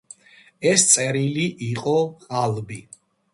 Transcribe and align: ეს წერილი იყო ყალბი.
ეს 0.69 0.85
წერილი 0.93 1.43
იყო 1.67 1.95
ყალბი. 2.25 2.81